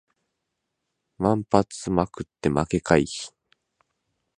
[1.19, 3.31] 万発捲って負け回避